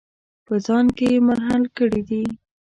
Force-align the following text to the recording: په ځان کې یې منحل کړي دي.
په 0.45 0.53
ځان 0.65 0.85
کې 0.97 1.05
یې 1.13 1.19
منحل 1.27 1.63
کړي 1.77 2.01
دي. 2.09 2.23